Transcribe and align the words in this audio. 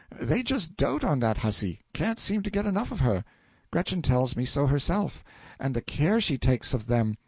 They 0.19 0.41
just 0.41 0.77
dote 0.77 1.03
on 1.03 1.19
that 1.19 1.37
hussy 1.37 1.79
can't 1.93 2.17
seem 2.17 2.41
to 2.41 2.49
get 2.49 2.65
enough 2.65 2.91
of 2.91 3.01
her. 3.01 3.23
Gretchen 3.69 4.01
tells 4.01 4.35
me 4.35 4.45
so 4.45 4.65
herself. 4.65 5.23
And 5.59 5.75
the 5.75 5.81
care 5.81 6.19
she 6.19 6.39
takes 6.39 6.73
of 6.73 6.87
them! 6.87 7.17